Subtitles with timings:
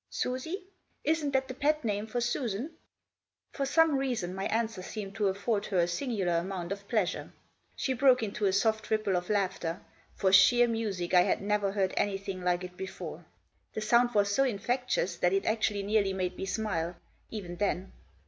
[0.25, 0.63] "Susie?
[1.03, 2.71] Isn't that the pet name for Susan?"
[3.53, 7.31] For some reason my answer seemed to afford her a singular amount of pleasure.
[7.75, 9.79] She broke into a soft ripple of laughter;
[10.15, 13.25] for sheer music I had never heard anything like it before.
[13.75, 16.95] The sound was so infectious that it actually nearly made me smile—
[17.29, 17.91] even then!